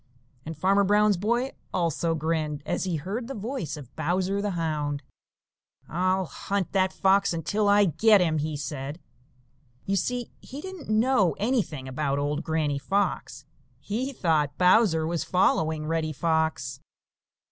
And 0.47 0.57
Farmer 0.57 0.83
Brown's 0.83 1.15
boy 1.15 1.51
also 1.71 2.15
grinned, 2.15 2.63
as 2.65 2.85
he 2.85 2.95
heard 2.95 3.27
the 3.27 3.35
voice 3.35 3.77
of 3.77 3.95
Bowser 3.95 4.41
the 4.41 4.57
Hound. 4.57 5.03
"I'll 5.87 6.25
hunt 6.25 6.71
that 6.71 6.91
fox 6.91 7.33
until 7.33 7.69
I 7.69 7.85
get 7.85 8.19
him," 8.19 8.39
he 8.39 8.57
said. 8.57 8.99
You 9.85 9.95
see, 9.95 10.31
he 10.41 10.59
didn't 10.59 10.89
know 10.89 11.35
anything 11.37 11.87
about 11.87 12.17
old 12.17 12.41
Granny 12.43 12.79
Fox; 12.79 13.45
he 13.79 14.11
thought 14.11 14.57
Bowser 14.57 15.05
was 15.05 15.23
following 15.23 15.85
Reddy 15.85 16.13
Fox. 16.13 16.79